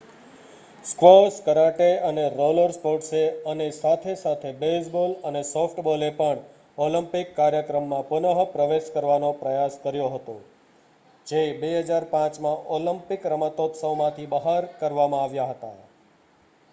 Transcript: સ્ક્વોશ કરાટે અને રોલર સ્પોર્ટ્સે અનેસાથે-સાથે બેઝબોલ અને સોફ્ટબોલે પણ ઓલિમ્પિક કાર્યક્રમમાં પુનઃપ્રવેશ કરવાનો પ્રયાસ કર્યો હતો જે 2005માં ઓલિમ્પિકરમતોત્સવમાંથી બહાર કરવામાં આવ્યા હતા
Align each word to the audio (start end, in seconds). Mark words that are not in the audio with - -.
સ્ક્વોશ 0.85 1.35
કરાટે 1.41 1.89
અને 2.05 2.21
રોલર 2.31 2.71
સ્પોર્ટ્સે 2.73 3.19
અનેસાથે-સાથે 3.51 4.53
બેઝબોલ 4.57 5.13
અને 5.23 5.43
સોફ્ટબોલે 5.49 6.09
પણ 6.15 6.41
ઓલિમ્પિક 6.77 7.29
કાર્યક્રમમાં 7.37 8.09
પુનઃપ્રવેશ 8.09 8.89
કરવાનો 8.93 9.31
પ્રયાસ 9.37 9.77
કર્યો 9.83 10.09
હતો 10.09 10.37
જે 11.27 11.45
2005માં 11.61 12.67
ઓલિમ્પિકરમતોત્સવમાંથી 12.73 14.29
બહાર 14.33 14.71
કરવામાં 14.77 15.23
આવ્યા 15.23 15.49
હતા 15.53 15.75